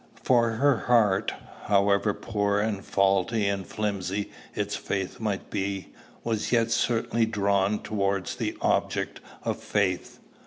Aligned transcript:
For 0.23 0.53
her 0.53 0.77
heart, 0.77 1.31
however 1.65 2.15
poor 2.15 2.57
and 2.59 2.83
faulty 2.83 3.45
and 3.47 3.67
flimsy 3.67 4.31
its 4.55 4.75
faith 4.75 5.19
might 5.19 5.51
be, 5.51 5.93
was 6.23 6.51
yet 6.51 6.71
certainly 6.71 7.27
drawn 7.27 7.77
towards 7.83 8.37
the 8.37 8.57
object 8.61 9.19
of 9.43 9.59
faith. 9.61 10.17